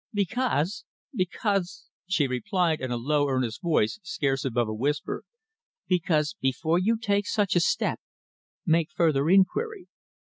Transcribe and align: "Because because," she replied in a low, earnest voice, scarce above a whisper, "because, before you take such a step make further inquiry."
"Because 0.15 0.83
because," 1.13 1.85
she 2.07 2.25
replied 2.25 2.81
in 2.81 2.89
a 2.89 2.97
low, 2.97 3.27
earnest 3.29 3.61
voice, 3.61 3.99
scarce 4.01 4.43
above 4.43 4.67
a 4.67 4.73
whisper, 4.73 5.23
"because, 5.87 6.33
before 6.41 6.79
you 6.79 6.97
take 6.97 7.27
such 7.27 7.55
a 7.55 7.59
step 7.59 7.99
make 8.65 8.89
further 8.89 9.29
inquiry." 9.29 9.89